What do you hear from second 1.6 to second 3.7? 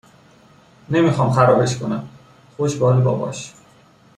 کنم. خوش به حال باباش